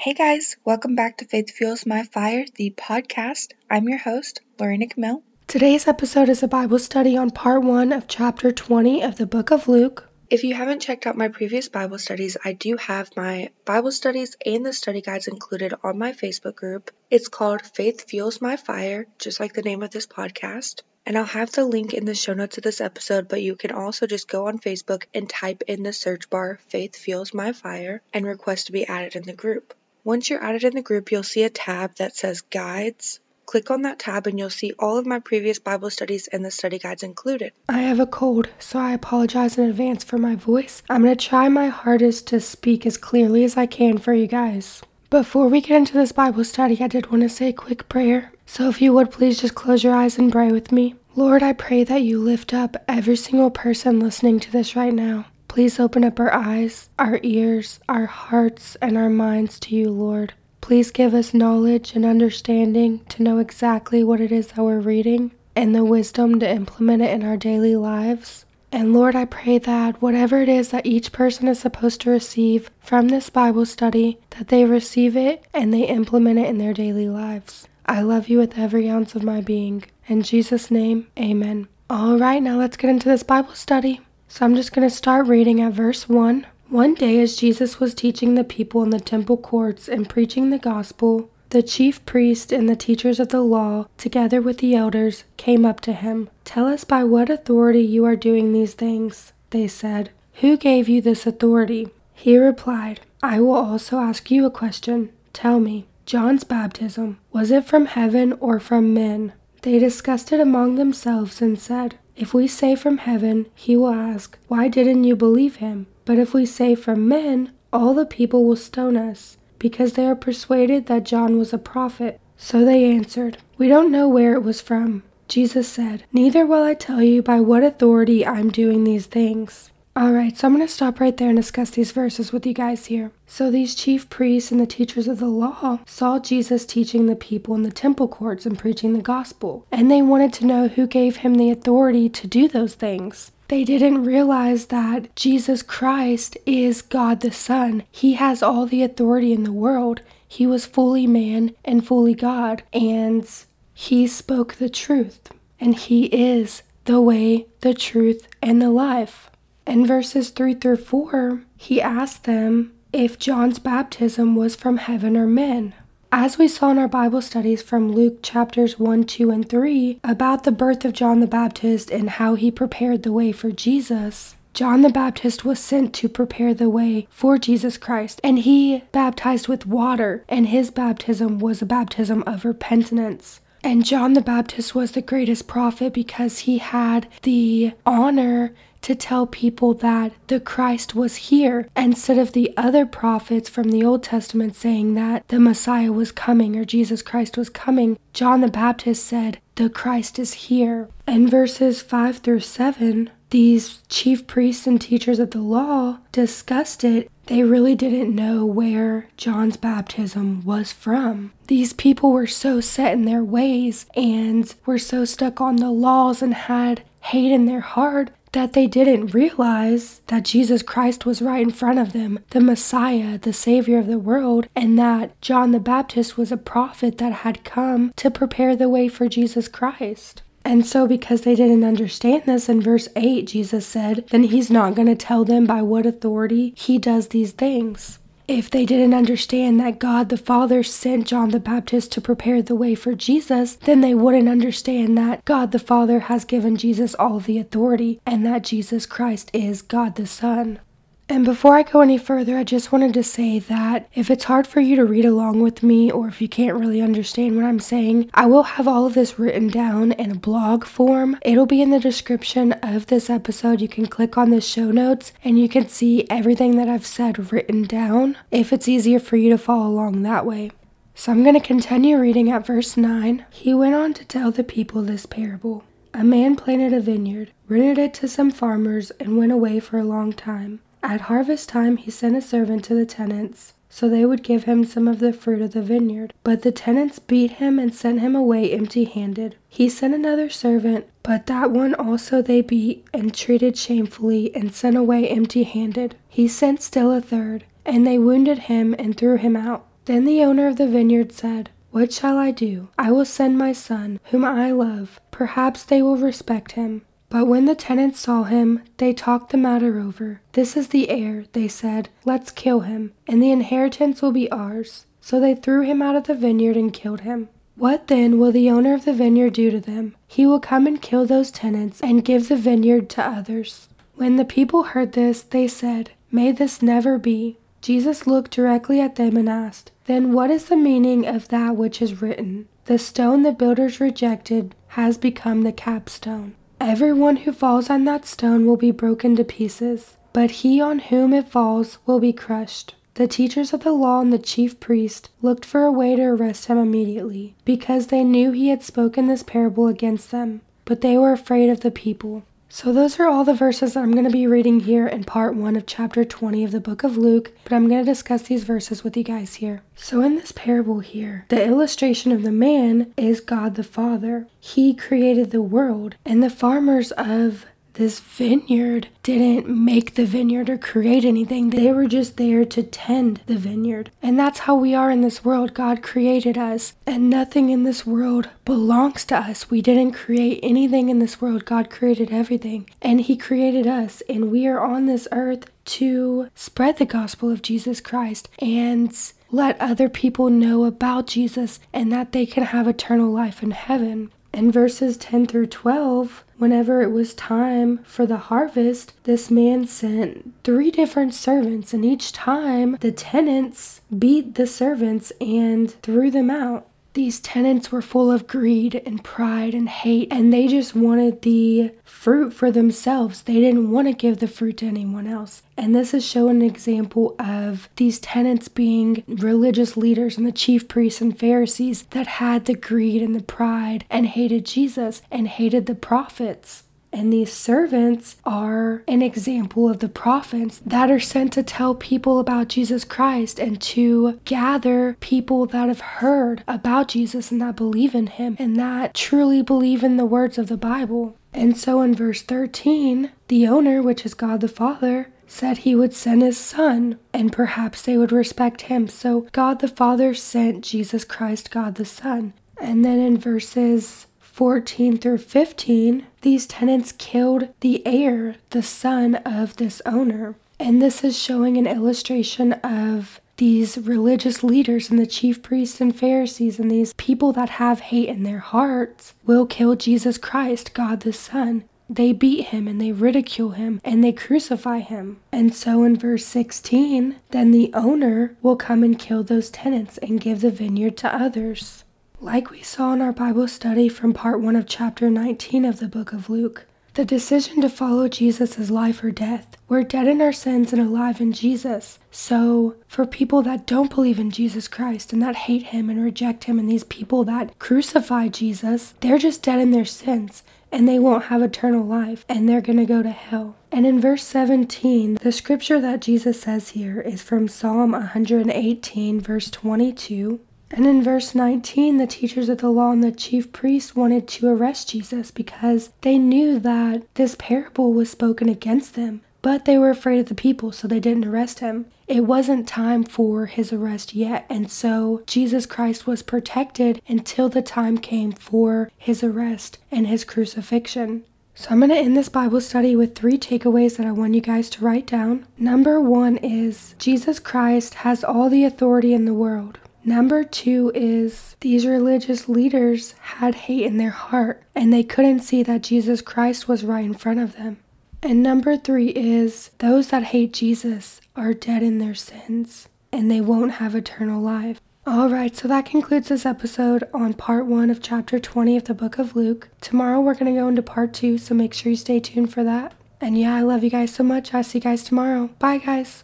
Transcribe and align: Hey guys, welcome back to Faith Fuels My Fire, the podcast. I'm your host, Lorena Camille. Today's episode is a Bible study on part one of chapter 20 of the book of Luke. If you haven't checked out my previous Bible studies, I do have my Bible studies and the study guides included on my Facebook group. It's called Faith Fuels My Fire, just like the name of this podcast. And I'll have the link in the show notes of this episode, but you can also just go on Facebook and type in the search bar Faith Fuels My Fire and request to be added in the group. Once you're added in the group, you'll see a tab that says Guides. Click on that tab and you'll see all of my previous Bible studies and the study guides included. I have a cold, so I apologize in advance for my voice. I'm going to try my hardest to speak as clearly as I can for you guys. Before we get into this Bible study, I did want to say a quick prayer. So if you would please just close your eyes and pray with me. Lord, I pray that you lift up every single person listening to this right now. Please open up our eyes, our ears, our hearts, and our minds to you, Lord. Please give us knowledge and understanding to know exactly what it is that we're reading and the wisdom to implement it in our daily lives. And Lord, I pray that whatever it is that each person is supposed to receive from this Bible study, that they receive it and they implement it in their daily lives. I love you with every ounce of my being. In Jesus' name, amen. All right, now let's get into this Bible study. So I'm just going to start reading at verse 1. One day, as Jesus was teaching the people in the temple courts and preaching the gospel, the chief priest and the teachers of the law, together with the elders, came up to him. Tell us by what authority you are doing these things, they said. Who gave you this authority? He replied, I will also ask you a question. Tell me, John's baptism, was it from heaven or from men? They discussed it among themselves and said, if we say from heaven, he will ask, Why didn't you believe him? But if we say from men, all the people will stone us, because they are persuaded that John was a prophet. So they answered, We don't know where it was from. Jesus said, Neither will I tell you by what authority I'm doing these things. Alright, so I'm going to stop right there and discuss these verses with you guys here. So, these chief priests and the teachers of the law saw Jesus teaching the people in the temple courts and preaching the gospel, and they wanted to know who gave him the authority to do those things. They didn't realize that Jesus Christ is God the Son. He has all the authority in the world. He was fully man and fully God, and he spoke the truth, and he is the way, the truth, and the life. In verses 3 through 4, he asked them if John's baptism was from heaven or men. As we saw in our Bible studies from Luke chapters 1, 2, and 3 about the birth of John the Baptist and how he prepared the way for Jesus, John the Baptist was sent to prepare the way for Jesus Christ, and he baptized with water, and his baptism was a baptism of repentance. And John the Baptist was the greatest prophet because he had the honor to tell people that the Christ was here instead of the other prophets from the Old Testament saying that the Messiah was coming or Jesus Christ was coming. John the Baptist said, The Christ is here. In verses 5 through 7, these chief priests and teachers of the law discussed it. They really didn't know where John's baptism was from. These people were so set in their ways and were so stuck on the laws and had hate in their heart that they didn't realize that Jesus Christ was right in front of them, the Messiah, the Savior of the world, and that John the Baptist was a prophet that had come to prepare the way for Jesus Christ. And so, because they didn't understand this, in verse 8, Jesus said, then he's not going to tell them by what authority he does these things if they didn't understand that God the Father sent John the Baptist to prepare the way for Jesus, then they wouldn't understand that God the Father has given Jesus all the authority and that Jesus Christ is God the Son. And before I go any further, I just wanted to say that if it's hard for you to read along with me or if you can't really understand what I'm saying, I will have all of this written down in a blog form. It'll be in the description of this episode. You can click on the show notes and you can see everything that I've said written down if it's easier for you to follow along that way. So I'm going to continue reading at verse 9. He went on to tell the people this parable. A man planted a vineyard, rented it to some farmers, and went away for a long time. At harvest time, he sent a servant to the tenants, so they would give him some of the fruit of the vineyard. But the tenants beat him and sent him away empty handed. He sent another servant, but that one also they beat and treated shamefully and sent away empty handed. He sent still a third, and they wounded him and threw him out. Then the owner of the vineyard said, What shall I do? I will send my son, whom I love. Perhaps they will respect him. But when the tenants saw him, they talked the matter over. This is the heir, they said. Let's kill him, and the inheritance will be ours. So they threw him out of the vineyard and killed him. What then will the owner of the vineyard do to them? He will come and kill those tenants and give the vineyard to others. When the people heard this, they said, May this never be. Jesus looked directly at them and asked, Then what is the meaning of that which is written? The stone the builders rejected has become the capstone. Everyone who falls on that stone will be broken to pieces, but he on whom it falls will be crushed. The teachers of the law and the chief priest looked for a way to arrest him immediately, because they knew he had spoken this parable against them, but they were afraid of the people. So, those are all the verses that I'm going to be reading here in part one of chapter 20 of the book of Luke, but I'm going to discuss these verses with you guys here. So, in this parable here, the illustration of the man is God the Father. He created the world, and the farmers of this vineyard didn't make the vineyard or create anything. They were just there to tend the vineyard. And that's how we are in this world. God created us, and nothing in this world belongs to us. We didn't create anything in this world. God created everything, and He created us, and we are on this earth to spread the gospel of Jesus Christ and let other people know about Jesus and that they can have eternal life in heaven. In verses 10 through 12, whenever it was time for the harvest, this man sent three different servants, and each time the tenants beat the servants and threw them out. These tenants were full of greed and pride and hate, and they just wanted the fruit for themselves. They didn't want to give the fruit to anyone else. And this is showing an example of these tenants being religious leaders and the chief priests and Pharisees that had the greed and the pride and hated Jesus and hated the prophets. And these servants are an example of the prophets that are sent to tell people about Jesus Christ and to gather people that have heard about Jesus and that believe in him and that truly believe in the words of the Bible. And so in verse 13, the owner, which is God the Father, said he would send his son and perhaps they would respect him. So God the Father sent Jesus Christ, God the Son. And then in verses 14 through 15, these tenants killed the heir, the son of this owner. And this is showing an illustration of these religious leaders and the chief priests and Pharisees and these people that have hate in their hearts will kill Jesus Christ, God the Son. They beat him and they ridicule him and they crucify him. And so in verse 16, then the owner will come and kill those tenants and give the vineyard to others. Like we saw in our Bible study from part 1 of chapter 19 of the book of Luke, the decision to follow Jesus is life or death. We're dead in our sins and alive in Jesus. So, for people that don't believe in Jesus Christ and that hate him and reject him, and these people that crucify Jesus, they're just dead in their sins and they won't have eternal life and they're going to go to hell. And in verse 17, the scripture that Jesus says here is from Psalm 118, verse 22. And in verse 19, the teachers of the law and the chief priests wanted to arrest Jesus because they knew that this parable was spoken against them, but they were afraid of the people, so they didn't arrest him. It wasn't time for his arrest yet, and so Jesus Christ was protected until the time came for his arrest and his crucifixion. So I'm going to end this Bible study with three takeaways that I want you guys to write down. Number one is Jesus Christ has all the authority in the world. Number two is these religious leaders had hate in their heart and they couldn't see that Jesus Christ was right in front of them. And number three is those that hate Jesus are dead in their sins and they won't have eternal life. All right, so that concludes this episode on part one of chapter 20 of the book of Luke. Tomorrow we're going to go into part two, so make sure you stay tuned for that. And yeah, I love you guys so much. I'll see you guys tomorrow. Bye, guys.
Hey 0.00 0.14
guys, 0.14 0.56
welcome 0.64 0.94
back 0.94 1.16
to 1.16 1.24
Faith 1.24 1.50
Fuels 1.50 1.84
My 1.84 2.04
Fire, 2.04 2.44
the 2.54 2.70
podcast. 2.70 3.54
I'm 3.68 3.88
your 3.88 3.98
host, 3.98 4.40
Lorena 4.56 4.86
Camille. 4.86 5.24
Today's 5.48 5.88
episode 5.88 6.28
is 6.28 6.40
a 6.40 6.46
Bible 6.46 6.78
study 6.78 7.16
on 7.16 7.32
part 7.32 7.64
one 7.64 7.92
of 7.92 8.06
chapter 8.06 8.52
20 8.52 9.02
of 9.02 9.16
the 9.16 9.26
book 9.26 9.50
of 9.50 9.66
Luke. 9.66 10.08
If 10.30 10.44
you 10.44 10.54
haven't 10.54 10.82
checked 10.82 11.08
out 11.08 11.16
my 11.16 11.26
previous 11.26 11.68
Bible 11.68 11.98
studies, 11.98 12.36
I 12.44 12.52
do 12.52 12.76
have 12.76 13.10
my 13.16 13.50
Bible 13.64 13.90
studies 13.90 14.36
and 14.46 14.64
the 14.64 14.72
study 14.72 15.00
guides 15.00 15.26
included 15.26 15.74
on 15.82 15.98
my 15.98 16.12
Facebook 16.12 16.54
group. 16.54 16.92
It's 17.10 17.26
called 17.26 17.62
Faith 17.62 18.08
Fuels 18.08 18.40
My 18.40 18.56
Fire, 18.56 19.08
just 19.18 19.40
like 19.40 19.54
the 19.54 19.62
name 19.62 19.82
of 19.82 19.90
this 19.90 20.06
podcast. 20.06 20.82
And 21.06 21.18
I'll 21.18 21.24
have 21.24 21.50
the 21.50 21.64
link 21.64 21.92
in 21.92 22.04
the 22.04 22.14
show 22.14 22.34
notes 22.34 22.56
of 22.56 22.62
this 22.62 22.80
episode, 22.80 23.26
but 23.26 23.42
you 23.42 23.56
can 23.56 23.72
also 23.72 24.06
just 24.06 24.28
go 24.28 24.46
on 24.46 24.60
Facebook 24.60 25.06
and 25.12 25.28
type 25.28 25.64
in 25.66 25.82
the 25.82 25.92
search 25.92 26.30
bar 26.30 26.60
Faith 26.68 26.94
Fuels 26.94 27.34
My 27.34 27.52
Fire 27.52 28.00
and 28.14 28.24
request 28.24 28.66
to 28.66 28.72
be 28.72 28.86
added 28.86 29.16
in 29.16 29.24
the 29.24 29.32
group. 29.32 29.74
Once 30.08 30.30
you're 30.30 30.42
added 30.42 30.64
in 30.64 30.74
the 30.74 30.80
group, 30.80 31.12
you'll 31.12 31.22
see 31.22 31.42
a 31.42 31.50
tab 31.50 31.94
that 31.96 32.16
says 32.16 32.40
Guides. 32.40 33.20
Click 33.44 33.70
on 33.70 33.82
that 33.82 33.98
tab 33.98 34.26
and 34.26 34.38
you'll 34.38 34.48
see 34.48 34.72
all 34.78 34.96
of 34.96 35.04
my 35.04 35.18
previous 35.18 35.58
Bible 35.58 35.90
studies 35.90 36.28
and 36.28 36.42
the 36.42 36.50
study 36.50 36.78
guides 36.78 37.02
included. 37.02 37.52
I 37.68 37.80
have 37.80 38.00
a 38.00 38.06
cold, 38.06 38.48
so 38.58 38.78
I 38.78 38.94
apologize 38.94 39.58
in 39.58 39.68
advance 39.68 40.04
for 40.04 40.16
my 40.16 40.34
voice. 40.34 40.82
I'm 40.88 41.02
going 41.02 41.14
to 41.14 41.26
try 41.26 41.50
my 41.50 41.66
hardest 41.66 42.26
to 42.28 42.40
speak 42.40 42.86
as 42.86 42.96
clearly 42.96 43.44
as 43.44 43.58
I 43.58 43.66
can 43.66 43.98
for 43.98 44.14
you 44.14 44.26
guys. 44.26 44.80
Before 45.10 45.46
we 45.46 45.60
get 45.60 45.76
into 45.76 45.92
this 45.92 46.12
Bible 46.12 46.44
study, 46.44 46.78
I 46.80 46.88
did 46.88 47.10
want 47.10 47.24
to 47.24 47.28
say 47.28 47.50
a 47.50 47.52
quick 47.52 47.90
prayer. 47.90 48.32
So 48.46 48.70
if 48.70 48.80
you 48.80 48.94
would 48.94 49.10
please 49.10 49.38
just 49.38 49.54
close 49.54 49.84
your 49.84 49.94
eyes 49.94 50.16
and 50.16 50.32
pray 50.32 50.50
with 50.50 50.72
me. 50.72 50.94
Lord, 51.16 51.42
I 51.42 51.52
pray 51.52 51.84
that 51.84 52.00
you 52.00 52.18
lift 52.18 52.54
up 52.54 52.82
every 52.88 53.16
single 53.16 53.50
person 53.50 54.00
listening 54.00 54.40
to 54.40 54.50
this 54.50 54.74
right 54.74 54.94
now. 54.94 55.26
Please 55.58 55.80
open 55.80 56.04
up 56.04 56.20
our 56.20 56.32
eyes, 56.32 56.88
our 57.00 57.18
ears, 57.24 57.80
our 57.88 58.06
hearts, 58.06 58.76
and 58.76 58.96
our 58.96 59.10
minds 59.10 59.58
to 59.58 59.74
you, 59.74 59.90
Lord. 59.90 60.34
Please 60.60 60.92
give 60.92 61.14
us 61.14 61.34
knowledge 61.34 61.96
and 61.96 62.06
understanding 62.06 63.04
to 63.08 63.24
know 63.24 63.38
exactly 63.38 64.04
what 64.04 64.20
it 64.20 64.30
is 64.30 64.46
that 64.46 64.62
we're 64.62 64.78
reading 64.78 65.32
and 65.56 65.74
the 65.74 65.84
wisdom 65.84 66.38
to 66.38 66.48
implement 66.48 67.02
it 67.02 67.10
in 67.10 67.24
our 67.24 67.36
daily 67.36 67.74
lives. 67.74 68.44
And 68.70 68.92
Lord, 68.92 69.16
I 69.16 69.24
pray 69.24 69.58
that 69.58 70.00
whatever 70.00 70.40
it 70.40 70.48
is 70.48 70.68
that 70.68 70.86
each 70.86 71.10
person 71.10 71.48
is 71.48 71.58
supposed 71.58 72.02
to 72.02 72.10
receive 72.10 72.70
from 72.78 73.08
this 73.08 73.28
Bible 73.28 73.66
study, 73.66 74.20
that 74.38 74.46
they 74.46 74.64
receive 74.64 75.16
it 75.16 75.44
and 75.52 75.74
they 75.74 75.88
implement 75.88 76.38
it 76.38 76.46
in 76.46 76.58
their 76.58 76.72
daily 76.72 77.08
lives. 77.08 77.66
I 77.84 78.02
love 78.02 78.28
you 78.28 78.38
with 78.38 78.56
every 78.56 78.88
ounce 78.88 79.16
of 79.16 79.24
my 79.24 79.40
being. 79.40 79.82
In 80.06 80.22
Jesus' 80.22 80.70
name, 80.70 81.08
amen. 81.18 81.66
All 81.90 82.16
right, 82.16 82.40
now 82.40 82.58
let's 82.58 82.76
get 82.76 82.90
into 82.90 83.08
this 83.08 83.24
Bible 83.24 83.56
study. 83.56 84.02
So 84.30 84.44
I'm 84.44 84.54
just 84.54 84.74
going 84.74 84.88
to 84.88 84.94
start 84.94 85.26
reading 85.26 85.62
at 85.62 85.72
verse 85.72 86.06
1. 86.06 86.46
One 86.68 86.94
day, 86.94 87.18
as 87.20 87.34
Jesus 87.34 87.80
was 87.80 87.94
teaching 87.94 88.34
the 88.34 88.44
people 88.44 88.82
in 88.82 88.90
the 88.90 89.00
temple 89.00 89.38
courts 89.38 89.88
and 89.88 90.08
preaching 90.08 90.50
the 90.50 90.58
gospel, 90.58 91.30
the 91.48 91.62
chief 91.62 92.04
priest 92.04 92.52
and 92.52 92.68
the 92.68 92.76
teachers 92.76 93.18
of 93.18 93.30
the 93.30 93.40
law, 93.40 93.86
together 93.96 94.42
with 94.42 94.58
the 94.58 94.76
elders, 94.76 95.24
came 95.38 95.64
up 95.64 95.80
to 95.80 95.94
him. 95.94 96.28
Tell 96.44 96.66
us 96.66 96.84
by 96.84 97.04
what 97.04 97.30
authority 97.30 97.80
you 97.80 98.04
are 98.04 98.16
doing 98.16 98.52
these 98.52 98.74
things, 98.74 99.32
they 99.48 99.66
said. 99.66 100.10
Who 100.34 100.58
gave 100.58 100.90
you 100.90 101.00
this 101.00 101.26
authority? 101.26 101.88
He 102.12 102.36
replied, 102.36 103.00
I 103.22 103.40
will 103.40 103.54
also 103.54 103.98
ask 103.98 104.30
you 104.30 104.44
a 104.44 104.50
question. 104.50 105.10
Tell 105.32 105.58
me, 105.58 105.86
John's 106.04 106.44
baptism, 106.44 107.18
was 107.32 107.50
it 107.50 107.64
from 107.64 107.86
heaven 107.86 108.34
or 108.34 108.60
from 108.60 108.92
men? 108.92 109.32
They 109.62 109.78
discussed 109.78 110.32
it 110.32 110.40
among 110.40 110.74
themselves 110.74 111.40
and 111.40 111.58
said, 111.58 111.98
if 112.18 112.34
we 112.34 112.48
say 112.48 112.74
from 112.74 112.98
heaven, 112.98 113.46
he 113.54 113.76
will 113.76 113.94
ask, 113.94 114.36
Why 114.48 114.66
didn't 114.66 115.04
you 115.04 115.14
believe 115.14 115.56
him? 115.56 115.86
But 116.04 116.18
if 116.18 116.34
we 116.34 116.44
say 116.46 116.74
from 116.74 117.06
men, 117.06 117.52
all 117.72 117.94
the 117.94 118.06
people 118.06 118.44
will 118.44 118.56
stone 118.56 118.96
us, 118.96 119.36
because 119.58 119.92
they 119.92 120.04
are 120.04 120.16
persuaded 120.16 120.86
that 120.86 121.04
John 121.04 121.38
was 121.38 121.52
a 121.52 121.58
prophet. 121.58 122.20
So 122.36 122.64
they 122.64 122.90
answered, 122.90 123.38
We 123.56 123.68
don't 123.68 123.92
know 123.92 124.08
where 124.08 124.34
it 124.34 124.42
was 124.42 124.60
from. 124.60 125.04
Jesus 125.28 125.68
said, 125.68 126.04
Neither 126.12 126.44
will 126.44 126.64
I 126.64 126.74
tell 126.74 127.02
you 127.02 127.22
by 127.22 127.38
what 127.40 127.62
authority 127.62 128.26
I'm 128.26 128.50
doing 128.50 128.82
these 128.82 129.06
things. 129.06 129.70
Alright, 129.98 130.38
so 130.38 130.46
I'm 130.46 130.54
going 130.54 130.64
to 130.64 130.72
stop 130.72 131.00
right 131.00 131.16
there 131.16 131.30
and 131.30 131.36
discuss 131.36 131.70
these 131.70 131.90
verses 131.90 132.30
with 132.30 132.46
you 132.46 132.54
guys 132.54 132.86
here. 132.86 133.10
So, 133.26 133.50
these 133.50 133.74
chief 133.74 134.08
priests 134.08 134.52
and 134.52 134.60
the 134.60 134.66
teachers 134.66 135.08
of 135.08 135.18
the 135.18 135.26
law 135.26 135.80
saw 135.86 136.20
Jesus 136.20 136.64
teaching 136.64 137.06
the 137.06 137.16
people 137.16 137.56
in 137.56 137.64
the 137.64 137.72
temple 137.72 138.06
courts 138.06 138.46
and 138.46 138.56
preaching 138.56 138.92
the 138.92 139.02
gospel, 139.02 139.66
and 139.72 139.90
they 139.90 140.00
wanted 140.00 140.32
to 140.34 140.46
know 140.46 140.68
who 140.68 140.86
gave 140.86 141.16
him 141.16 141.34
the 141.34 141.50
authority 141.50 142.08
to 142.10 142.28
do 142.28 142.46
those 142.46 142.76
things. 142.76 143.32
They 143.48 143.64
didn't 143.64 144.04
realize 144.04 144.66
that 144.66 145.16
Jesus 145.16 145.62
Christ 145.64 146.38
is 146.46 146.80
God 146.80 147.18
the 147.20 147.32
Son. 147.32 147.82
He 147.90 148.12
has 148.12 148.40
all 148.40 148.66
the 148.66 148.84
authority 148.84 149.32
in 149.32 149.42
the 149.42 149.52
world. 149.52 150.02
He 150.28 150.46
was 150.46 150.64
fully 150.64 151.08
man 151.08 151.56
and 151.64 151.84
fully 151.84 152.14
God, 152.14 152.62
and 152.72 153.28
he 153.74 154.06
spoke 154.06 154.54
the 154.54 154.70
truth, 154.70 155.32
and 155.58 155.74
he 155.74 156.04
is 156.04 156.62
the 156.84 157.00
way, 157.00 157.46
the 157.62 157.74
truth, 157.74 158.28
and 158.40 158.62
the 158.62 158.70
life. 158.70 159.28
In 159.68 159.84
verses 159.84 160.30
3 160.30 160.54
through 160.54 160.78
4, 160.78 161.42
he 161.58 161.78
asked 161.82 162.24
them 162.24 162.72
if 162.90 163.18
John's 163.18 163.58
baptism 163.58 164.34
was 164.34 164.56
from 164.56 164.78
heaven 164.78 165.14
or 165.14 165.26
men. 165.26 165.74
As 166.10 166.38
we 166.38 166.48
saw 166.48 166.70
in 166.70 166.78
our 166.78 166.88
Bible 166.88 167.20
studies 167.20 167.60
from 167.60 167.92
Luke 167.92 168.20
chapters 168.22 168.78
1, 168.78 169.04
2, 169.04 169.30
and 169.30 169.46
3 169.46 170.00
about 170.02 170.44
the 170.44 170.52
birth 170.52 170.86
of 170.86 170.94
John 170.94 171.20
the 171.20 171.26
Baptist 171.26 171.90
and 171.90 172.08
how 172.08 172.34
he 172.34 172.50
prepared 172.50 173.02
the 173.02 173.12
way 173.12 173.30
for 173.30 173.50
Jesus, 173.50 174.36
John 174.54 174.80
the 174.80 174.88
Baptist 174.88 175.44
was 175.44 175.58
sent 175.58 175.92
to 175.96 176.08
prepare 176.08 176.54
the 176.54 176.70
way 176.70 177.06
for 177.10 177.36
Jesus 177.36 177.76
Christ, 177.76 178.22
and 178.24 178.38
he 178.38 178.84
baptized 178.90 179.48
with 179.48 179.66
water, 179.66 180.24
and 180.30 180.46
his 180.46 180.70
baptism 180.70 181.40
was 181.40 181.60
a 181.60 181.66
baptism 181.66 182.24
of 182.26 182.46
repentance. 182.46 183.40
And 183.62 183.84
John 183.84 184.14
the 184.14 184.20
Baptist 184.22 184.74
was 184.74 184.92
the 184.92 185.02
greatest 185.02 185.46
prophet 185.46 185.92
because 185.92 186.40
he 186.40 186.56
had 186.58 187.08
the 187.22 187.72
honor 187.84 188.54
to 188.82 188.94
tell 188.94 189.26
people 189.26 189.74
that 189.74 190.12
the 190.28 190.40
Christ 190.40 190.94
was 190.94 191.16
here 191.16 191.68
instead 191.76 192.18
of 192.18 192.32
the 192.32 192.52
other 192.56 192.86
prophets 192.86 193.48
from 193.48 193.70
the 193.70 193.84
Old 193.84 194.02
Testament 194.02 194.56
saying 194.56 194.94
that 194.94 195.26
the 195.28 195.40
Messiah 195.40 195.92
was 195.92 196.12
coming 196.12 196.56
or 196.56 196.64
Jesus 196.64 197.02
Christ 197.02 197.36
was 197.36 197.50
coming. 197.50 197.98
John 198.12 198.40
the 198.40 198.48
Baptist 198.48 199.04
said, 199.04 199.38
The 199.56 199.70
Christ 199.70 200.18
is 200.18 200.32
here. 200.34 200.88
In 201.06 201.28
verses 201.28 201.82
5 201.82 202.18
through 202.18 202.40
7, 202.40 203.10
these 203.30 203.82
chief 203.88 204.26
priests 204.26 204.66
and 204.66 204.80
teachers 204.80 205.18
of 205.18 205.32
the 205.32 205.40
law 205.40 205.98
discussed 206.12 206.82
it. 206.82 207.10
They 207.26 207.42
really 207.42 207.74
didn't 207.74 208.14
know 208.14 208.46
where 208.46 209.08
John's 209.18 209.58
baptism 209.58 210.42
was 210.46 210.72
from. 210.72 211.32
These 211.46 211.74
people 211.74 212.10
were 212.10 212.26
so 212.26 212.62
set 212.62 212.94
in 212.94 213.04
their 213.04 213.22
ways 213.22 213.84
and 213.94 214.52
were 214.64 214.78
so 214.78 215.04
stuck 215.04 215.42
on 215.42 215.56
the 215.56 215.70
laws 215.70 216.22
and 216.22 216.32
had 216.32 216.82
hate 217.00 217.32
in 217.32 217.44
their 217.44 217.60
heart 217.60 218.10
that 218.32 218.52
they 218.52 218.66
didn't 218.66 219.14
realize 219.14 220.00
that 220.08 220.24
Jesus 220.24 220.62
Christ 220.62 221.06
was 221.06 221.22
right 221.22 221.42
in 221.42 221.50
front 221.50 221.78
of 221.78 221.92
them, 221.92 222.20
the 222.30 222.40
Messiah, 222.40 223.18
the 223.18 223.32
Savior 223.32 223.78
of 223.78 223.86
the 223.86 223.98
world, 223.98 224.48
and 224.54 224.78
that 224.78 225.20
John 225.20 225.52
the 225.52 225.60
Baptist 225.60 226.16
was 226.16 226.32
a 226.32 226.36
prophet 226.36 226.98
that 226.98 227.12
had 227.12 227.44
come 227.44 227.92
to 227.96 228.10
prepare 228.10 228.56
the 228.56 228.68
way 228.68 228.88
for 228.88 229.08
Jesus 229.08 229.48
Christ. 229.48 230.22
And 230.44 230.64
so, 230.64 230.86
because 230.86 231.22
they 231.22 231.34
didn't 231.34 231.64
understand 231.64 232.22
this, 232.24 232.48
in 232.48 232.62
verse 232.62 232.88
8, 232.96 233.26
Jesus 233.26 233.66
said, 233.66 234.06
then 234.10 234.24
he's 234.24 234.50
not 234.50 234.74
going 234.74 234.88
to 234.88 234.94
tell 234.94 235.24
them 235.24 235.44
by 235.46 235.60
what 235.60 235.84
authority 235.84 236.54
he 236.56 236.78
does 236.78 237.08
these 237.08 237.32
things 237.32 237.98
if 238.28 238.50
they 238.50 238.66
didn't 238.66 238.92
understand 238.92 239.58
that 239.58 239.78
God 239.78 240.10
the 240.10 240.18
Father 240.18 240.62
sent 240.62 241.06
John 241.06 241.30
the 241.30 241.40
Baptist 241.40 241.90
to 241.92 242.00
prepare 242.02 242.42
the 242.42 242.54
way 242.54 242.74
for 242.74 242.94
Jesus, 242.94 243.56
then 243.56 243.80
they 243.80 243.94
wouldn't 243.94 244.28
understand 244.28 244.98
that 244.98 245.24
God 245.24 245.50
the 245.50 245.58
Father 245.58 246.00
has 246.00 246.26
given 246.26 246.56
Jesus 246.56 246.94
all 246.96 247.20
the 247.20 247.38
authority 247.38 248.00
and 248.04 248.26
that 248.26 248.44
Jesus 248.44 248.84
Christ 248.84 249.30
is 249.32 249.62
God 249.62 249.94
the 249.94 250.06
Son. 250.06 250.60
And 251.10 251.24
before 251.24 251.54
I 251.54 251.62
go 251.62 251.80
any 251.80 251.96
further, 251.96 252.36
I 252.36 252.44
just 252.44 252.70
wanted 252.70 252.92
to 252.92 253.02
say 253.02 253.38
that 253.38 253.88
if 253.94 254.10
it's 254.10 254.24
hard 254.24 254.46
for 254.46 254.60
you 254.60 254.76
to 254.76 254.84
read 254.84 255.06
along 255.06 255.40
with 255.40 255.62
me 255.62 255.90
or 255.90 256.06
if 256.06 256.20
you 256.20 256.28
can't 256.28 256.58
really 256.58 256.82
understand 256.82 257.34
what 257.34 257.46
I'm 257.46 257.60
saying, 257.60 258.10
I 258.12 258.26
will 258.26 258.42
have 258.42 258.68
all 258.68 258.84
of 258.84 258.92
this 258.92 259.18
written 259.18 259.48
down 259.48 259.92
in 259.92 260.10
a 260.10 260.16
blog 260.16 260.66
form. 260.66 261.18
It'll 261.22 261.46
be 261.46 261.62
in 261.62 261.70
the 261.70 261.80
description 261.80 262.52
of 262.62 262.86
this 262.86 263.08
episode. 263.08 263.62
You 263.62 263.68
can 263.68 263.86
click 263.86 264.18
on 264.18 264.28
the 264.28 264.42
show 264.42 264.70
notes 264.70 265.14
and 265.24 265.38
you 265.38 265.48
can 265.48 265.66
see 265.66 266.06
everything 266.10 266.56
that 266.56 266.68
I've 266.68 266.86
said 266.86 267.32
written 267.32 267.62
down 267.62 268.18
if 268.30 268.52
it's 268.52 268.68
easier 268.68 269.00
for 269.00 269.16
you 269.16 269.30
to 269.30 269.38
follow 269.38 269.66
along 269.66 270.02
that 270.02 270.26
way. 270.26 270.50
So 270.94 271.10
I'm 271.10 271.22
going 271.22 271.40
to 271.40 271.46
continue 271.46 271.98
reading 271.98 272.30
at 272.30 272.46
verse 272.46 272.76
9. 272.76 273.24
He 273.30 273.54
went 273.54 273.74
on 273.74 273.94
to 273.94 274.04
tell 274.04 274.30
the 274.30 274.44
people 274.44 274.82
this 274.82 275.06
parable. 275.06 275.64
A 275.94 276.04
man 276.04 276.36
planted 276.36 276.74
a 276.74 276.80
vineyard, 276.80 277.32
rented 277.48 277.78
it 277.78 277.94
to 277.94 278.08
some 278.08 278.30
farmers, 278.30 278.90
and 279.00 279.16
went 279.16 279.32
away 279.32 279.58
for 279.58 279.78
a 279.78 279.84
long 279.84 280.12
time. 280.12 280.60
At 280.82 281.02
harvest 281.02 281.48
time, 281.48 281.76
he 281.76 281.90
sent 281.90 282.16
a 282.16 282.20
servant 282.20 282.64
to 282.64 282.74
the 282.74 282.86
tenants, 282.86 283.54
so 283.68 283.88
they 283.88 284.04
would 284.04 284.22
give 284.22 284.44
him 284.44 284.64
some 284.64 284.88
of 284.88 284.98
the 284.98 285.12
fruit 285.12 285.42
of 285.42 285.52
the 285.52 285.62
vineyard. 285.62 286.14
But 286.24 286.42
the 286.42 286.52
tenants 286.52 286.98
beat 286.98 287.32
him 287.32 287.58
and 287.58 287.74
sent 287.74 288.00
him 288.00 288.14
away 288.14 288.52
empty 288.52 288.84
handed. 288.84 289.36
He 289.48 289.68
sent 289.68 289.94
another 289.94 290.30
servant, 290.30 290.86
but 291.02 291.26
that 291.26 291.50
one 291.50 291.74
also 291.74 292.22
they 292.22 292.40
beat 292.40 292.86
and 292.92 293.14
treated 293.14 293.56
shamefully 293.56 294.34
and 294.34 294.54
sent 294.54 294.76
away 294.76 295.08
empty 295.08 295.42
handed. 295.42 295.96
He 296.08 296.28
sent 296.28 296.62
still 296.62 296.92
a 296.92 297.00
third, 297.00 297.44
and 297.64 297.86
they 297.86 297.98
wounded 297.98 298.40
him 298.40 298.74
and 298.78 298.96
threw 298.96 299.16
him 299.16 299.36
out. 299.36 299.66
Then 299.84 300.04
the 300.04 300.22
owner 300.22 300.46
of 300.46 300.56
the 300.56 300.68
vineyard 300.68 301.12
said, 301.12 301.50
What 301.70 301.92
shall 301.92 302.16
I 302.16 302.30
do? 302.30 302.68
I 302.78 302.92
will 302.92 303.04
send 303.04 303.38
my 303.38 303.52
son, 303.52 304.00
whom 304.04 304.24
I 304.24 304.52
love. 304.52 305.00
Perhaps 305.10 305.64
they 305.64 305.82
will 305.82 305.96
respect 305.96 306.52
him. 306.52 306.82
But 307.10 307.26
when 307.26 307.46
the 307.46 307.54
tenants 307.54 308.00
saw 308.00 308.24
him, 308.24 308.62
they 308.76 308.92
talked 308.92 309.30
the 309.30 309.38
matter 309.38 309.80
over. 309.80 310.20
This 310.32 310.56
is 310.56 310.68
the 310.68 310.90
heir, 310.90 311.24
they 311.32 311.48
said. 311.48 311.88
Let's 312.04 312.30
kill 312.30 312.60
him, 312.60 312.92
and 313.06 313.22
the 313.22 313.30
inheritance 313.30 314.02
will 314.02 314.12
be 314.12 314.30
ours. 314.30 314.84
So 315.00 315.18
they 315.18 315.34
threw 315.34 315.62
him 315.62 315.80
out 315.80 315.96
of 315.96 316.04
the 316.04 316.14
vineyard 316.14 316.56
and 316.56 316.72
killed 316.72 317.00
him. 317.00 317.28
What 317.56 317.88
then 317.88 318.18
will 318.18 318.30
the 318.30 318.50
owner 318.50 318.74
of 318.74 318.84
the 318.84 318.92
vineyard 318.92 319.32
do 319.32 319.50
to 319.50 319.58
them? 319.58 319.96
He 320.06 320.26
will 320.26 320.38
come 320.38 320.66
and 320.66 320.80
kill 320.80 321.06
those 321.06 321.30
tenants 321.30 321.80
and 321.80 322.04
give 322.04 322.28
the 322.28 322.36
vineyard 322.36 322.88
to 322.90 323.04
others. 323.04 323.68
When 323.94 324.16
the 324.16 324.24
people 324.24 324.62
heard 324.62 324.92
this, 324.92 325.22
they 325.22 325.48
said, 325.48 325.90
May 326.12 326.30
this 326.30 326.62
never 326.62 326.98
be. 326.98 327.38
Jesus 327.60 328.06
looked 328.06 328.30
directly 328.30 328.80
at 328.80 328.94
them 328.94 329.16
and 329.16 329.28
asked, 329.28 329.72
Then 329.86 330.12
what 330.12 330.30
is 330.30 330.44
the 330.44 330.56
meaning 330.56 331.06
of 331.06 331.28
that 331.28 331.56
which 331.56 331.82
is 331.82 332.00
written? 332.00 332.46
The 332.66 332.78
stone 332.78 333.24
the 333.24 333.32
builders 333.32 333.80
rejected 333.80 334.54
has 334.68 334.96
become 334.98 335.42
the 335.42 335.52
capstone. 335.52 336.34
Everyone 336.60 337.16
who 337.16 337.32
falls 337.32 337.70
on 337.70 337.84
that 337.84 338.04
stone 338.04 338.44
will 338.44 338.56
be 338.56 338.70
broken 338.70 339.14
to 339.16 339.24
pieces, 339.24 339.96
but 340.12 340.30
he 340.30 340.60
on 340.60 340.80
whom 340.80 341.12
it 341.12 341.28
falls 341.28 341.78
will 341.86 342.00
be 342.00 342.12
crushed. 342.12 342.74
The 342.94 343.06
teachers 343.06 343.52
of 343.52 343.62
the 343.62 343.72
law 343.72 344.00
and 344.00 344.12
the 344.12 344.18
chief 344.18 344.58
priest 344.58 345.08
looked 345.22 345.44
for 345.44 345.62
a 345.62 345.72
way 345.72 345.94
to 345.94 346.02
arrest 346.02 346.46
him 346.46 346.58
immediately, 346.58 347.36
because 347.44 347.86
they 347.86 348.02
knew 348.02 348.32
he 348.32 348.48
had 348.48 348.64
spoken 348.64 349.06
this 349.06 349.22
parable 349.22 349.68
against 349.68 350.10
them, 350.10 350.40
but 350.64 350.80
they 350.80 350.98
were 350.98 351.12
afraid 351.12 351.48
of 351.48 351.60
the 351.60 351.70
people. 351.70 352.24
So, 352.50 352.72
those 352.72 352.98
are 352.98 353.06
all 353.06 353.24
the 353.24 353.34
verses 353.34 353.74
that 353.74 353.82
I'm 353.82 353.92
going 353.92 354.06
to 354.06 354.10
be 354.10 354.26
reading 354.26 354.60
here 354.60 354.86
in 354.86 355.04
part 355.04 355.34
one 355.34 355.54
of 355.54 355.66
chapter 355.66 356.02
20 356.02 356.44
of 356.44 356.50
the 356.50 356.60
book 356.60 356.82
of 356.82 356.96
Luke, 356.96 357.32
but 357.44 357.52
I'm 357.52 357.68
going 357.68 357.84
to 357.84 357.90
discuss 357.90 358.22
these 358.22 358.44
verses 358.44 358.82
with 358.82 358.96
you 358.96 359.04
guys 359.04 359.34
here. 359.34 359.62
So, 359.76 360.00
in 360.00 360.14
this 360.14 360.32
parable 360.32 360.80
here, 360.80 361.26
the 361.28 361.44
illustration 361.44 362.10
of 362.10 362.22
the 362.22 362.32
man 362.32 362.94
is 362.96 363.20
God 363.20 363.54
the 363.54 363.62
Father. 363.62 364.28
He 364.40 364.72
created 364.72 365.30
the 365.30 365.42
world, 365.42 365.96
and 366.06 366.22
the 366.22 366.30
farmers 366.30 366.90
of 366.92 367.44
this 367.78 368.00
vineyard 368.00 368.88
didn't 369.04 369.48
make 369.48 369.94
the 369.94 370.04
vineyard 370.04 370.50
or 370.50 370.58
create 370.58 371.04
anything. 371.04 371.50
They 371.50 371.72
were 371.72 371.86
just 371.86 372.16
there 372.16 372.44
to 372.44 372.62
tend 372.64 373.20
the 373.26 373.36
vineyard. 373.36 373.90
And 374.02 374.18
that's 374.18 374.40
how 374.40 374.56
we 374.56 374.74
are 374.74 374.90
in 374.90 375.00
this 375.00 375.24
world. 375.24 375.54
God 375.54 375.80
created 375.82 376.36
us, 376.36 376.72
and 376.86 377.08
nothing 377.08 377.50
in 377.50 377.62
this 377.62 377.86
world 377.86 378.28
belongs 378.44 379.04
to 379.06 379.16
us. 379.16 379.48
We 379.48 379.62
didn't 379.62 379.92
create 379.92 380.40
anything 380.42 380.88
in 380.88 380.98
this 380.98 381.20
world. 381.20 381.44
God 381.44 381.70
created 381.70 382.12
everything, 382.12 382.68
and 382.82 383.00
He 383.00 383.16
created 383.16 383.68
us, 383.68 384.02
and 384.08 384.30
we 384.30 384.48
are 384.48 384.60
on 384.60 384.86
this 384.86 385.06
earth 385.12 385.48
to 385.66 386.28
spread 386.34 386.78
the 386.78 386.84
gospel 386.84 387.30
of 387.30 387.42
Jesus 387.42 387.80
Christ 387.80 388.28
and 388.40 388.92
let 389.30 389.60
other 389.60 389.88
people 389.88 390.30
know 390.30 390.64
about 390.64 391.06
Jesus 391.06 391.60
and 391.72 391.92
that 391.92 392.12
they 392.12 392.26
can 392.26 392.44
have 392.44 392.66
eternal 392.66 393.12
life 393.12 393.42
in 393.42 393.50
heaven. 393.52 394.10
In 394.32 394.52
verses 394.52 394.96
10 394.96 395.26
through 395.26 395.46
12, 395.46 396.24
whenever 396.36 396.82
it 396.82 396.90
was 396.90 397.14
time 397.14 397.78
for 397.78 398.06
the 398.06 398.18
harvest, 398.18 398.92
this 399.04 399.30
man 399.30 399.66
sent 399.66 400.34
three 400.44 400.70
different 400.70 401.14
servants, 401.14 401.72
and 401.72 401.84
each 401.84 402.12
time 402.12 402.76
the 402.80 402.92
tenants 402.92 403.80
beat 403.96 404.34
the 404.34 404.46
servants 404.46 405.12
and 405.20 405.70
threw 405.82 406.10
them 406.10 406.30
out. 406.30 406.66
These 406.94 407.20
tenants 407.20 407.70
were 407.70 407.82
full 407.82 408.10
of 408.10 408.26
greed 408.26 408.82
and 408.84 409.04
pride 409.04 409.54
and 409.54 409.68
hate, 409.68 410.08
and 410.10 410.32
they 410.32 410.48
just 410.48 410.74
wanted 410.74 411.22
the 411.22 411.72
fruit 411.84 412.32
for 412.32 412.50
themselves. 412.50 413.22
They 413.22 413.34
didn't 413.34 413.70
want 413.70 413.88
to 413.88 413.92
give 413.92 414.18
the 414.18 414.28
fruit 414.28 414.58
to 414.58 414.66
anyone 414.66 415.06
else. 415.06 415.42
And 415.56 415.74
this 415.74 415.92
is 415.94 416.04
showing 416.04 416.42
an 416.42 416.48
example 416.48 417.14
of 417.18 417.68
these 417.76 417.98
tenants 418.00 418.48
being 418.48 419.04
religious 419.06 419.76
leaders 419.76 420.16
and 420.16 420.26
the 420.26 420.32
chief 420.32 420.68
priests 420.68 421.00
and 421.00 421.18
Pharisees 421.18 421.82
that 421.90 422.06
had 422.06 422.44
the 422.46 422.54
greed 422.54 423.02
and 423.02 423.14
the 423.14 423.22
pride 423.22 423.84
and 423.90 424.06
hated 424.06 424.46
Jesus 424.46 425.02
and 425.10 425.28
hated 425.28 425.66
the 425.66 425.74
prophets. 425.74 426.64
And 426.92 427.12
these 427.12 427.32
servants 427.32 428.16
are 428.24 428.82
an 428.88 429.02
example 429.02 429.68
of 429.68 429.80
the 429.80 429.88
prophets 429.88 430.60
that 430.64 430.90
are 430.90 431.00
sent 431.00 431.32
to 431.34 431.42
tell 431.42 431.74
people 431.74 432.18
about 432.18 432.48
Jesus 432.48 432.84
Christ 432.84 433.38
and 433.38 433.60
to 433.62 434.20
gather 434.24 434.96
people 435.00 435.46
that 435.46 435.68
have 435.68 435.80
heard 435.80 436.42
about 436.48 436.88
Jesus 436.88 437.30
and 437.30 437.40
that 437.42 437.56
believe 437.56 437.94
in 437.94 438.06
him 438.06 438.36
and 438.38 438.56
that 438.56 438.94
truly 438.94 439.42
believe 439.42 439.84
in 439.84 439.96
the 439.96 440.06
words 440.06 440.38
of 440.38 440.48
the 440.48 440.56
Bible. 440.56 441.16
And 441.32 441.56
so 441.56 441.82
in 441.82 441.94
verse 441.94 442.22
13, 442.22 443.12
the 443.28 443.46
owner, 443.46 443.82
which 443.82 444.06
is 444.06 444.14
God 444.14 444.40
the 444.40 444.48
Father, 444.48 445.10
said 445.26 445.58
he 445.58 445.74
would 445.74 445.94
send 445.94 446.22
his 446.22 446.38
son 446.38 446.98
and 447.12 447.32
perhaps 447.32 447.82
they 447.82 447.98
would 447.98 448.12
respect 448.12 448.62
him. 448.62 448.88
So 448.88 449.28
God 449.32 449.60
the 449.60 449.68
Father 449.68 450.14
sent 450.14 450.64
Jesus 450.64 451.04
Christ, 451.04 451.50
God 451.50 451.74
the 451.74 451.84
Son. 451.84 452.32
And 452.60 452.84
then 452.84 452.98
in 452.98 453.18
verses 453.18 454.06
14 454.38 454.98
through 454.98 455.18
15, 455.18 456.06
these 456.20 456.46
tenants 456.46 456.92
killed 456.92 457.48
the 457.58 457.84
heir, 457.84 458.36
the 458.50 458.62
son 458.62 459.16
of 459.16 459.56
this 459.56 459.82
owner. 459.84 460.36
And 460.60 460.80
this 460.80 461.02
is 461.02 461.18
showing 461.18 461.56
an 461.56 461.66
illustration 461.66 462.52
of 462.52 463.20
these 463.38 463.76
religious 463.78 464.44
leaders 464.44 464.90
and 464.90 464.98
the 465.00 465.08
chief 465.08 465.42
priests 465.42 465.80
and 465.80 465.98
Pharisees 465.98 466.60
and 466.60 466.70
these 466.70 466.92
people 466.92 467.32
that 467.32 467.48
have 467.48 467.80
hate 467.80 468.08
in 468.08 468.22
their 468.22 468.38
hearts 468.38 469.12
will 469.26 469.44
kill 469.44 469.74
Jesus 469.74 470.18
Christ, 470.18 470.72
God 470.72 471.00
the 471.00 471.12
Son. 471.12 471.64
They 471.90 472.12
beat 472.12 472.46
him 472.46 472.68
and 472.68 472.80
they 472.80 472.92
ridicule 472.92 473.50
him 473.50 473.80
and 473.82 474.04
they 474.04 474.12
crucify 474.12 474.78
him. 474.78 475.18
And 475.32 475.52
so 475.52 475.82
in 475.82 475.98
verse 475.98 476.24
16, 476.24 477.16
then 477.32 477.50
the 477.50 477.72
owner 477.74 478.36
will 478.40 478.54
come 478.54 478.84
and 478.84 478.96
kill 478.96 479.24
those 479.24 479.50
tenants 479.50 479.98
and 479.98 480.20
give 480.20 480.42
the 480.42 480.50
vineyard 480.52 480.96
to 480.98 481.12
others. 481.12 481.82
Like 482.20 482.50
we 482.50 482.62
saw 482.62 482.92
in 482.94 483.00
our 483.00 483.12
Bible 483.12 483.46
study 483.46 483.88
from 483.88 484.12
part 484.12 484.40
1 484.40 484.56
of 484.56 484.66
chapter 484.66 485.08
19 485.08 485.64
of 485.64 485.78
the 485.78 485.86
book 485.86 486.12
of 486.12 486.28
Luke, 486.28 486.66
the 486.94 487.04
decision 487.04 487.60
to 487.60 487.68
follow 487.68 488.08
Jesus 488.08 488.58
is 488.58 488.72
life 488.72 489.04
or 489.04 489.12
death. 489.12 489.56
We're 489.68 489.84
dead 489.84 490.08
in 490.08 490.20
our 490.20 490.32
sins 490.32 490.72
and 490.72 490.82
alive 490.82 491.20
in 491.20 491.32
Jesus. 491.32 492.00
So, 492.10 492.74
for 492.88 493.06
people 493.06 493.42
that 493.42 493.68
don't 493.68 493.94
believe 493.94 494.18
in 494.18 494.32
Jesus 494.32 494.66
Christ 494.66 495.12
and 495.12 495.22
that 495.22 495.36
hate 495.36 495.66
him 495.66 495.88
and 495.88 496.02
reject 496.02 496.44
him, 496.44 496.58
and 496.58 496.68
these 496.68 496.82
people 496.82 497.22
that 497.22 497.56
crucify 497.60 498.26
Jesus, 498.26 498.94
they're 498.98 499.18
just 499.18 499.44
dead 499.44 499.60
in 499.60 499.70
their 499.70 499.84
sins 499.84 500.42
and 500.72 500.88
they 500.88 500.98
won't 500.98 501.26
have 501.26 501.40
eternal 501.40 501.84
life 501.84 502.24
and 502.28 502.48
they're 502.48 502.60
going 502.60 502.78
to 502.78 502.84
go 502.84 503.00
to 503.00 503.10
hell. 503.10 503.54
And 503.70 503.86
in 503.86 504.00
verse 504.00 504.24
17, 504.24 505.18
the 505.22 505.30
scripture 505.30 505.80
that 505.80 506.00
Jesus 506.00 506.40
says 506.40 506.70
here 506.70 507.00
is 507.00 507.22
from 507.22 507.46
Psalm 507.46 507.92
118, 507.92 509.20
verse 509.20 509.50
22. 509.50 510.40
And 510.70 510.86
in 510.86 511.02
verse 511.02 511.34
19, 511.34 511.96
the 511.96 512.06
teachers 512.06 512.48
of 512.48 512.58
the 512.58 512.68
law 512.70 512.92
and 512.92 513.02
the 513.02 513.10
chief 513.10 513.52
priests 513.52 513.96
wanted 513.96 514.28
to 514.28 514.48
arrest 514.48 514.90
Jesus 514.90 515.30
because 515.30 515.90
they 516.02 516.18
knew 516.18 516.58
that 516.58 517.02
this 517.14 517.36
parable 517.38 517.92
was 517.92 518.10
spoken 518.10 518.48
against 518.48 518.94
them, 518.94 519.22
but 519.40 519.64
they 519.64 519.78
were 519.78 519.90
afraid 519.90 520.20
of 520.20 520.28
the 520.28 520.34
people, 520.34 520.70
so 520.70 520.86
they 520.86 521.00
didn't 521.00 521.24
arrest 521.24 521.60
him. 521.60 521.86
It 522.06 522.24
wasn't 522.24 522.68
time 522.68 523.04
for 523.04 523.46
his 523.46 523.72
arrest 523.72 524.14
yet, 524.14 524.46
and 524.48 524.70
so 524.70 525.22
Jesus 525.26 525.66
Christ 525.66 526.06
was 526.06 526.22
protected 526.22 527.00
until 527.08 527.48
the 527.48 527.62
time 527.62 527.98
came 527.98 528.32
for 528.32 528.90
his 528.96 529.22
arrest 529.22 529.78
and 529.90 530.06
his 530.06 530.24
crucifixion. 530.24 531.24
So 531.54 531.70
I'm 531.70 531.80
going 531.80 531.90
to 531.90 531.96
end 531.96 532.16
this 532.16 532.28
Bible 532.28 532.60
study 532.60 532.94
with 532.94 533.16
three 533.16 533.36
takeaways 533.36 533.96
that 533.96 534.06
I 534.06 534.12
want 534.12 534.34
you 534.34 534.40
guys 534.40 534.70
to 534.70 534.84
write 534.84 535.06
down. 535.06 535.44
Number 535.58 536.00
one 536.00 536.36
is 536.36 536.94
Jesus 536.98 537.40
Christ 537.40 537.94
has 537.94 538.22
all 538.22 538.48
the 538.48 538.64
authority 538.64 539.12
in 539.12 539.24
the 539.24 539.34
world. 539.34 539.78
Number 540.08 540.42
two 540.42 540.90
is 540.94 541.54
these 541.60 541.86
religious 541.86 542.48
leaders 542.48 543.12
had 543.20 543.54
hate 543.54 543.84
in 543.84 543.98
their 543.98 544.08
heart 544.08 544.62
and 544.74 544.90
they 544.90 545.02
couldn't 545.02 545.40
see 545.40 545.62
that 545.62 545.82
Jesus 545.82 546.22
Christ 546.22 546.66
was 546.66 546.82
right 546.82 547.04
in 547.04 547.12
front 547.12 547.40
of 547.40 547.56
them. 547.56 547.76
And 548.22 548.42
number 548.42 548.78
three 548.78 549.08
is 549.10 549.68
those 549.80 550.08
that 550.08 550.32
hate 550.32 550.54
Jesus 550.54 551.20
are 551.36 551.52
dead 551.52 551.82
in 551.82 551.98
their 551.98 552.14
sins 552.14 552.88
and 553.12 553.30
they 553.30 553.42
won't 553.42 553.72
have 553.72 553.94
eternal 553.94 554.40
life. 554.40 554.80
All 555.06 555.28
right, 555.28 555.54
so 555.54 555.68
that 555.68 555.84
concludes 555.84 556.28
this 556.28 556.46
episode 556.46 557.04
on 557.12 557.34
part 557.34 557.66
one 557.66 557.90
of 557.90 558.00
chapter 558.00 558.38
20 558.38 558.78
of 558.78 558.84
the 558.84 558.94
book 558.94 559.18
of 559.18 559.36
Luke. 559.36 559.68
Tomorrow 559.82 560.22
we're 560.22 560.32
going 560.32 560.54
to 560.54 560.58
go 560.58 560.68
into 560.68 560.82
part 560.82 561.12
two, 561.12 561.36
so 561.36 561.54
make 561.54 561.74
sure 561.74 561.90
you 561.90 561.96
stay 561.96 562.18
tuned 562.18 562.50
for 562.50 562.64
that. 562.64 562.94
And 563.20 563.38
yeah, 563.38 563.54
I 563.54 563.60
love 563.60 563.84
you 563.84 563.90
guys 563.90 564.14
so 564.14 564.24
much. 564.24 564.54
I'll 564.54 564.64
see 564.64 564.78
you 564.78 564.82
guys 564.82 565.02
tomorrow. 565.02 565.50
Bye, 565.58 565.78
guys. 565.78 566.08